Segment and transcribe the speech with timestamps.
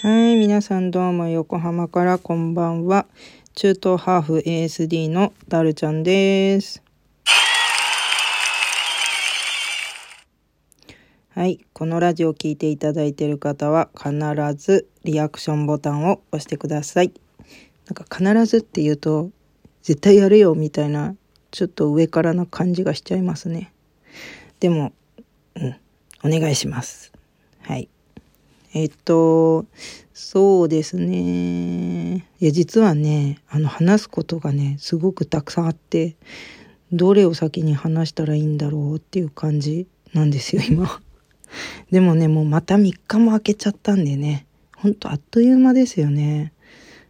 [0.00, 3.06] はい、皆さんどうも横浜からこんばんは。
[3.56, 6.84] 中東ハーフ ASD のダルちゃんです。
[11.30, 14.12] はい、このラジオを聞いていただいている方は必
[14.54, 17.12] ずリアクションボタンを押してください。
[17.88, 19.30] なんか必ずって言うと
[19.82, 21.16] 絶対やるよみたいな
[21.50, 23.72] ちょっと上からな感じがしちゃいますね。
[24.60, 24.92] でも、
[25.56, 25.76] うん、
[26.22, 27.10] お願いします。
[27.62, 27.88] はい。
[28.74, 29.66] えっと、
[30.12, 32.26] そうですね。
[32.40, 36.16] いや、実はね、あの、話すことがね、すごくたくさんあって、
[36.92, 41.00] どれを先に話したらいいんだろうっていう感じなんですよ、今。
[41.90, 44.46] でもね、もうまた3日も空けちゃったんでね、
[44.76, 46.52] ほんとあっという間ですよね。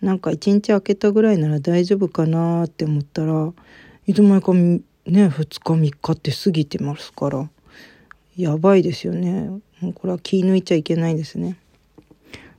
[0.00, 3.52] なんか1日空けたぐらいなら大丈夫かなって思ったら、
[4.06, 4.52] いつの間にか
[5.06, 7.50] ね、2日3日って過ぎてますから、
[8.36, 9.50] やばいですよね。
[9.80, 11.56] もうこれは気抜いちゃいけないですね。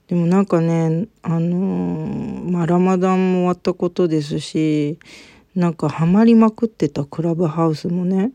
[0.07, 4.99] でもなんかね、あのーまあ、ラマダンも終わったことですし、
[5.55, 8.31] なんかハマりまくってたクラブハウスもね、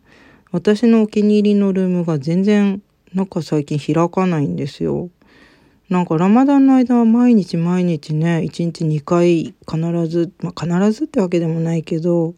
[0.52, 2.80] 私のお気に入りのルームが全然
[3.12, 5.10] なんか最近開かないんですよ。
[5.88, 12.34] なんかラマダンの間は毎日毎日ね、1日2回必ず、まあ、必ずってわけでもないけど、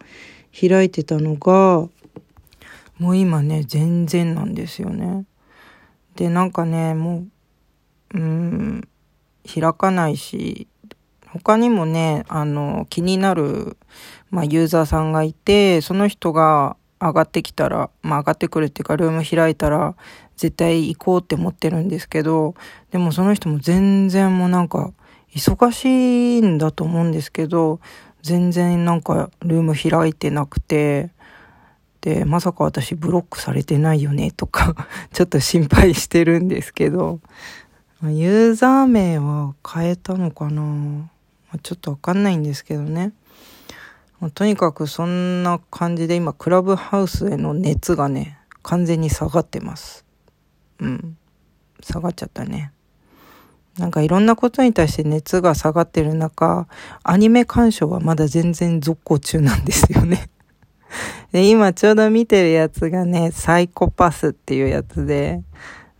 [0.58, 1.88] 開いてたのが、
[2.98, 5.24] もう今ね、全然なんですよね。
[6.18, 7.26] で、なんかね、も
[8.12, 8.88] う、うん、
[9.46, 10.66] 開かないし、
[11.28, 13.76] 他にもね、あの、気になる、
[14.28, 19.94] まあ、ユーザーさんがいて、その人が上がってきたら、まあ、上がってくるっていうか、ルーム開いたら、
[20.36, 22.56] 絶対行こうって思ってるんですけど、
[22.90, 24.92] でもその人も全然もうなんか、
[25.32, 27.78] 忙しいんだと思うんですけど、
[28.22, 31.12] 全然なんか、ルーム開いてなくて、
[32.00, 34.74] で、まさか私ブロックされてないよねとか、
[35.12, 37.20] ちょっと心配してるんですけど、
[38.02, 41.10] ユーザー名は変えたのかな？
[41.62, 43.12] ちょっとわかんないんですけどね。
[44.34, 50.04] とにかくそんな感じで今、クラブハウスへの熱がね、完全に下がってます。
[50.80, 51.16] うん。
[51.80, 52.72] 下がっちゃったね。
[53.78, 56.66] なんかいろんなことに対して熱が下がってる中、
[57.04, 60.28] アニメ鑑賞はまだ全然続行中なんですよね。
[61.32, 65.42] で、今ちょうど見てるやつがね、サイコパスっていうやつで、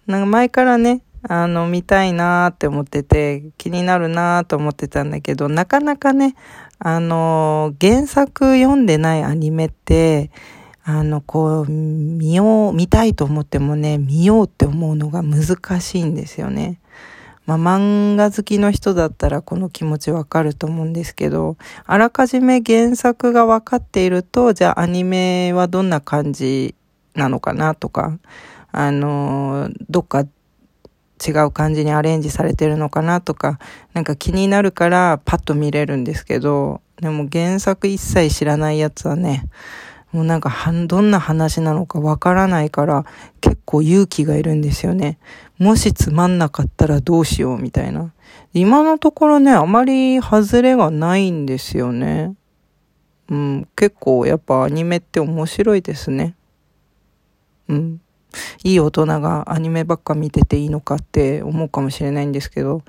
[0.07, 6.35] なんか前からね、あの、見たいなーって思ってて、気になるなーと思ってたんだけど、なかなかね、
[6.81, 10.31] あの原作読んでないアニメって、
[10.85, 16.81] あの、こう、見よう、見たいと思ってもね、見ようって思うのが難しいんですよね。
[17.49, 26.75] まあ、漫画好きの人だったらこの気持ちわかると思うんですけど、あらかじめ原作が分かっていると、じゃあアニメはどんな感じ
[27.15, 28.19] なのかなとか、
[28.71, 30.27] あの、どっか
[31.27, 33.59] 違う感じにアレンジされてるのかなとか、
[33.95, 39.45] なんか気になるからパッと見れるんですけど、でも原作一切知らないやつはね、
[40.13, 43.05] もうなんかはん、どんな話なのかわからないから、
[43.41, 45.19] 結構勇気がいるんですよね。
[45.59, 48.13] もしつまんなかったらどうしようみたいな。
[48.53, 52.35] 今のところね、あまり外れがないんですよね。
[53.29, 56.35] うん、結構やっぱアニメって面白いですね。
[57.69, 58.01] うん。
[58.63, 62.83] いい大人がアニメばっか見てていいのかって思うかもしれないんですけど、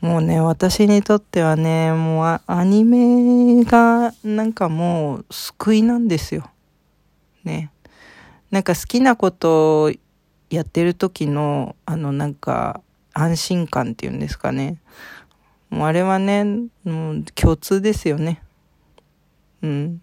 [0.00, 6.50] もうね、私にとってはね、もうアアニメがなんかもう救いなんですよ。
[7.44, 7.70] ね。
[8.50, 9.92] なんか好きなことを
[10.50, 12.80] やってる時の、あのなんか
[13.12, 14.78] 安心感っていうんですかね。
[15.70, 16.44] もうあれはね、
[16.84, 18.42] もう共通ですよね。
[19.62, 20.02] うん。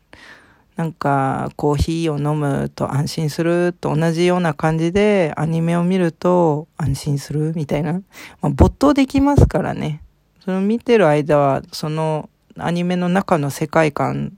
[0.75, 7.93] なんかコーヒーを飲むと安心すると同じような感じでアニメを見ると安心するみたいな。
[7.93, 8.01] ま
[8.43, 10.01] あ、没頭できますからね。
[10.43, 14.33] その見てる間はそのアニメの中の世界観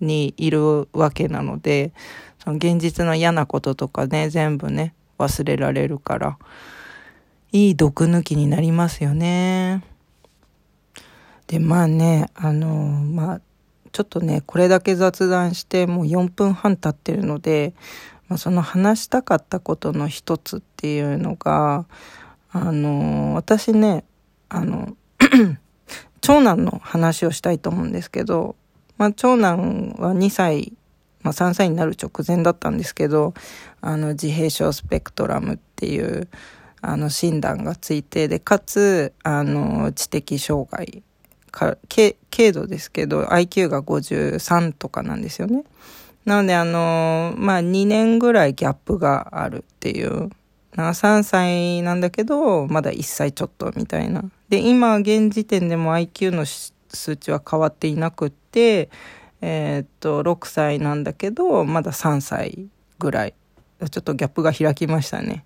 [0.00, 1.92] にいるわけなので、
[2.42, 6.38] その現実の嫌なこととかね、全部ね、忘れられるから、
[7.52, 9.82] いい毒抜きになりますよね。
[11.46, 13.40] で、まあね、あの、まあ、
[13.92, 17.74] ちょっとね、これだけ雑談してもう4分半経ってるので、
[18.28, 21.86] まあ、その話したかったことの一つっていうのが、
[22.52, 24.04] あの、私ね、
[24.48, 24.96] あの、
[26.20, 28.56] 長男の話をしたいと思うんですけど、
[28.98, 30.74] まあ、長男は2歳、
[31.22, 33.34] まあ、3歳になる直前だったんですけど、
[33.80, 36.28] あの、自閉症スペクトラムっていう、
[36.80, 41.02] あの、診断がついて、で、かつ、あの、知的障害
[41.50, 45.64] か軽軽度ですけど IQ が53とかなんですよね。
[46.24, 50.30] なのであのまあ2年ぐらいギャップがあるっていう
[50.76, 54.22] 3歳なんだけど、まだ1歳ちょっとみたいな。
[54.48, 58.88] で、今、現時点でも IQ の数値は変わっていなくって、
[59.40, 62.68] えー、っと、6歳なんだけど、まだ3歳
[62.98, 63.34] ぐらい。
[63.90, 65.44] ちょっとギャップが開きましたね。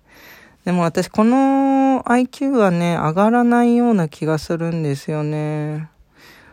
[0.65, 5.89] でも私、この IQ はね、上がらないような気がするんですよね。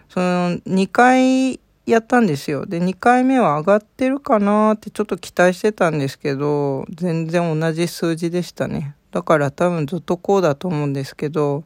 [0.08, 2.66] その、2回やったんですよ。
[2.66, 8.94] で、2回目は上がってるかなってちょっと期待してたんですけど、全然同じ数字でしたね。
[9.12, 11.64] だから多分ずっとこうだと思うんですけど、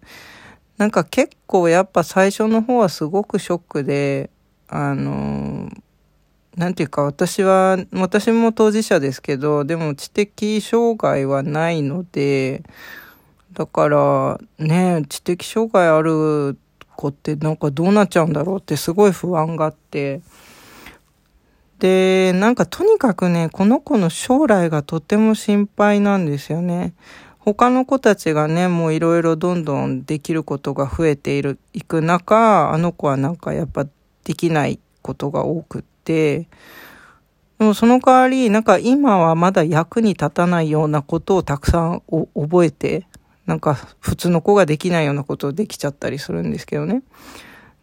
[0.77, 4.31] なんか結構やっぱ最初の方はすごくショックで、
[4.69, 5.71] あの、
[6.57, 12.63] なんていうか私は、私も当事者ですけど、でも知的障害はないので、
[13.53, 16.57] だからね、知的障害ある
[16.97, 20.21] 子ってなんかどうなっちゃうんだろうってすごい不安があって、
[21.79, 26.95] で、なんかとにかくね、この子の将来がとても心配なんですよね。
[27.39, 33.87] 他の子たちがね、もういろいろどんどんできることが増えている、いく中、あの子はなんかやっぱ
[34.25, 36.49] できないことが多くって、
[37.59, 42.03] もその代わり、なんか今はまだ役に立たないようなことをたくさん
[42.35, 43.06] 覚えて、
[43.47, 47.03] なんか普通の子ができないようなことをできちゃったりするんですけどね。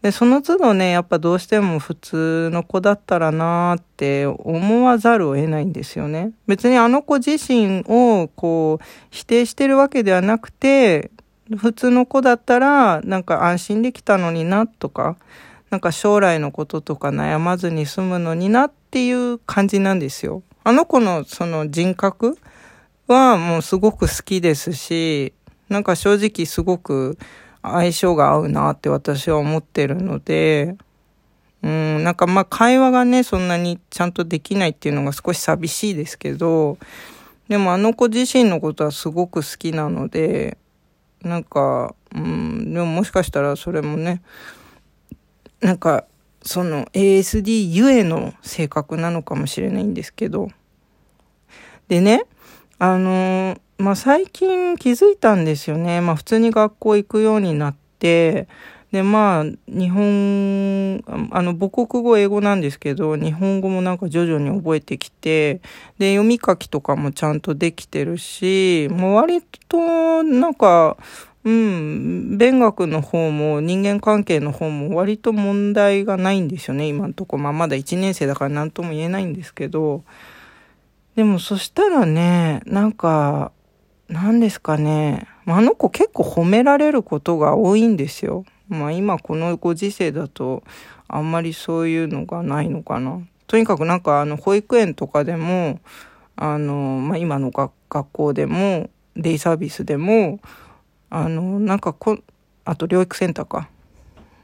[0.02, 6.32] で、その都度ね、やっぱどうしても普通の子だったらなーって思わざるを得ないんですよね。
[6.48, 11.12] 別にあの子自身をこう否定してるわけではなくて、
[11.56, 15.18] 普通の子だったらなんか安心できたのになとか、
[15.72, 20.44] なんか将来のこととか悩まずに済むのになっていう感じなんですよ。
[20.64, 22.38] あの子のその人格
[23.08, 25.34] はもうすごく好きですし、
[25.70, 27.18] なんか正直すごく
[27.64, 30.76] 相性が合うなって私は思ってるので、
[31.64, 36.78] うん、なんかまあ会話がね、そんなにちゃんとできないっていうのが少し寂しいですけど、
[37.48, 40.58] でもあの子自身のことはすごく好きなので、
[41.22, 44.22] なんか、うん、でももしかしたらそれもね、
[45.62, 46.06] なんか、
[46.44, 50.50] その ASD ゆえの性格なのかもしれないんですけど。
[51.88, 52.24] でね、
[52.80, 56.02] あのまあ最近気づいたんですよね。
[56.02, 58.48] まあ普通に学校行くようになって、
[58.92, 65.62] で、まあ、日本、あの、母国語英語なんですけど、日本語もなんか徐々に覚えてきて、
[65.98, 70.98] で、読み書きとかもちゃんとできてるし、もう割と、なんか、
[71.44, 77.38] うん、勉学の方も人間関係の方も割と問題がないんですよね、今のとこ。
[77.38, 80.04] まあまだ1年生だから何とも言えないんですけど、
[81.16, 83.52] でもそしたらね、なんか、
[84.08, 85.28] 何ですかね。
[85.46, 88.46] あの子結構褒められることが多いんですよ。
[88.70, 90.64] まあ今このご時世だと
[91.08, 93.20] あんまりそういうのがないのかな。
[93.48, 95.80] とにかくなんかあの保育園とかでも、
[96.36, 100.40] あの、まあ今の学校でも、デイサービスでも、
[101.12, 102.18] あの、なんかこ、
[102.64, 103.70] あと療育センターか。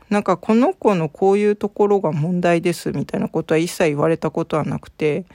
[0.09, 5.25] なんかこの子のこういうところが問題ですみたいなことは一切言われたことはなくて、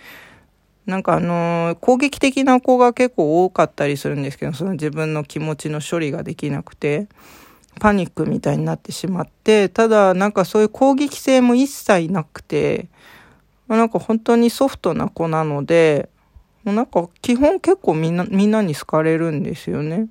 [0.85, 7.09] なんかあの、攻撃的な子が結構多かったりするんですけど、その自分の気持ちの処理ができなくて、
[7.81, 12.89] パニックみたいになってしまって、ただなんかそういう攻撃性も一切なくて、
[13.69, 16.11] なんか本当にソフトな子なので、
[16.65, 20.09] もうなんか基本結構みんな、みんなに好かれるんですよね。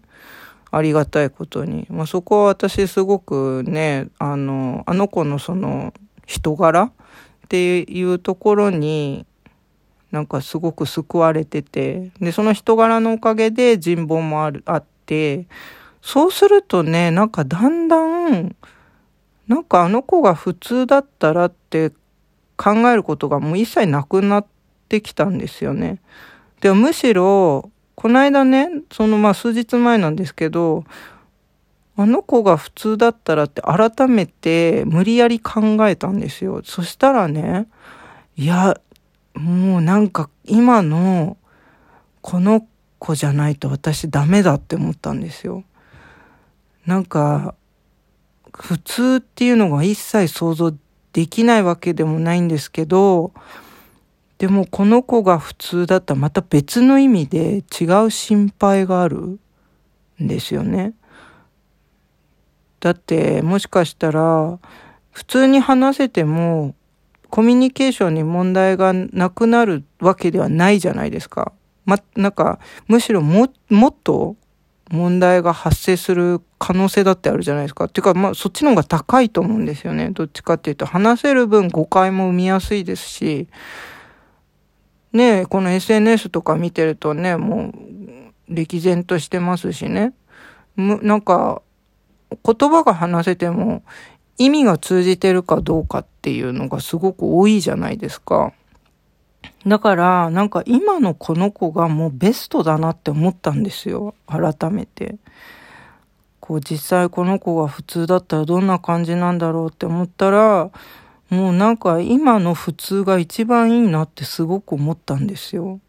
[0.71, 1.85] ありがたいことに。
[1.89, 5.93] まあ、そこは私すごくね、あの、あの子のその
[6.25, 6.91] 人柄っ
[7.49, 9.25] ていうところに
[10.11, 15.47] なんかすごく救われてて、で、その人柄のおかげで人望もある、あって、
[16.01, 17.97] そうするとね、なんかだんだ
[18.29, 18.55] ん、
[19.47, 21.91] なんかあの子が普通だったらって
[22.57, 24.45] 考えることがもう一切なくなっ
[24.87, 26.01] てきたんですよね。
[26.59, 30.85] でむしろ、この間ね、そのまあ数日前なんですけど、
[31.97, 36.61] あの子が普通だったらって改めて無理やり考えたんですよ。
[36.63, 37.67] そしたらね、
[38.35, 38.79] いや、
[39.33, 41.37] もうなんか今の
[42.21, 42.65] この
[42.97, 45.63] 子じゃないと私ダメだって思ったんですよ。
[46.85, 47.55] なんか
[48.53, 50.73] 普通っていうのが一切想像
[51.13, 53.31] できないわけでもないんですけど、
[54.41, 59.37] でもこの子が普通だったらまた別の意味で違う心配がある
[60.19, 60.95] んですよね。
[62.79, 64.57] だってもしかしたら
[65.11, 66.73] 普通に話せても
[67.29, 71.53] コミュニケーションに問題がなくなるわけではないじゃないですか。
[71.85, 72.57] ま、なんか、
[72.87, 74.35] むしろも、もっと
[74.89, 77.85] 問題が発生する可能性だってあるじゃないですか。
[77.85, 80.09] っていうか、まあ、そっちの方が高いと思うんですよね。
[80.09, 83.47] どっちかっていうと、話せる分誤解も生みやすいですし、
[85.13, 87.73] ねこの SNS とか見てるとね、もう、
[88.47, 90.13] 歴然としてますしね。
[90.77, 91.61] なんか、
[92.43, 93.83] 言葉が話せても
[94.37, 98.53] 意味が通じてるかどうかっていうのがすごく多いじゃないですか。
[99.67, 104.15] だから、なんか今のこの子がもうベストだなって思ったんですよ。
[104.27, 105.17] 改めて。
[106.39, 110.71] こう実際この子が普通だったらどんな感じなんだろうって思ったら、
[111.31, 115.79] もうなんか今の普通が一番いいなってすごく思ったんですよ。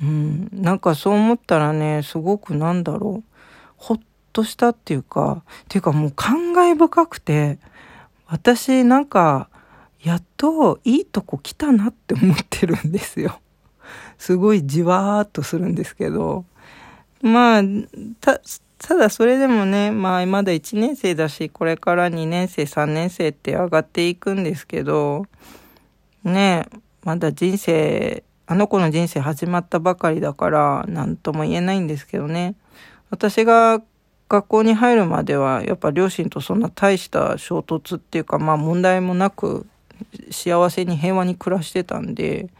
[0.00, 0.48] うん。
[0.50, 3.32] なんかそう思ったらね、すごくなんだろう。
[3.76, 4.00] ほっ
[4.32, 7.58] としたっていうか、っていうかもう感慨深くて、
[8.26, 9.50] 私なんか、
[10.02, 13.40] やっといいとこ来たなって思ってるんですよ。
[14.16, 16.46] すごいじわーっとするんですけど。
[17.20, 17.62] まあ、
[18.78, 25.26] た、だそれでもね、まあまだ1年生だし、これから2年生、3年生って上がっていくんですけど、
[26.24, 26.66] ね
[27.04, 32.54] まだ人生、あの子の人生始まったばかりだから、なんとも言えないんですけどね。
[33.10, 33.80] 私が
[34.28, 39.66] 学校に入るまでは、やっぱ両親とそんな大した衝突っていうか、まあ問題もなく、
[40.30, 42.50] 幸せに平和に暮らしてたんで、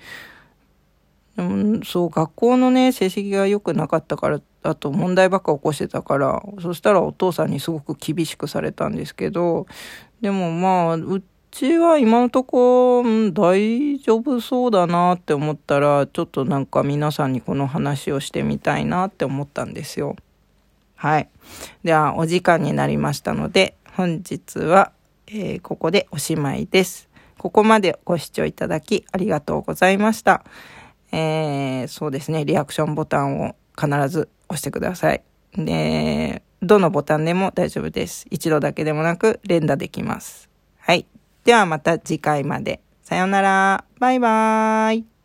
[1.37, 9.67] でもそう、学校のね、成績が良くなかったからって、あと問題ばっか起こしてたから、そしたらお父さんにすごく厳しくされたんですけど、
[10.21, 20.17] でもまあ、うちは今のとこ、大丈夫そうだなって思ったら、ちょっとなんか皆さんにこの話をしてみたいなって思ったんですよ。
[20.97, 21.29] はい。
[21.85, 24.93] では、お時間になりましたので、本日は、
[25.29, 27.09] えー、ここでおしまいです。
[27.39, 30.45] ここまでご視聴いただきありがとうございました。
[31.13, 35.23] えー、そうですね、リアクションボタンを必ず押してください。
[35.57, 38.27] で、どのボタンでも大丈夫です。
[38.31, 40.49] 一度だけでもなく連打できます。
[40.79, 41.07] はい。
[41.45, 42.81] ではまた次回まで。
[43.03, 43.85] さようなら。
[43.99, 45.16] バイバーイ。